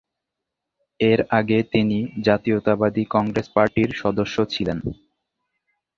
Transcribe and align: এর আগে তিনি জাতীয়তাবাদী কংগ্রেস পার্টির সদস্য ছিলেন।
এর 0.99 1.19
আগে 1.31 1.59
তিনি 1.73 1.97
জাতীয়তাবাদী 2.21 3.03
কংগ্রেস 3.05 3.47
পার্টির 3.55 3.89
সদস্য 3.93 4.35
ছিলেন। 4.45 4.77